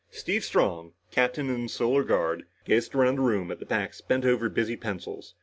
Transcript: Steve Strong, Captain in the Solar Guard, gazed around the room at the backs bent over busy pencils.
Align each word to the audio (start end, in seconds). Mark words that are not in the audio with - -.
Steve 0.09 0.43
Strong, 0.43 0.93
Captain 1.11 1.47
in 1.47 1.61
the 1.61 1.69
Solar 1.69 2.03
Guard, 2.03 2.47
gazed 2.65 2.95
around 2.95 3.17
the 3.17 3.21
room 3.21 3.51
at 3.51 3.59
the 3.59 3.67
backs 3.67 4.01
bent 4.01 4.25
over 4.25 4.49
busy 4.49 4.75
pencils. 4.75 5.35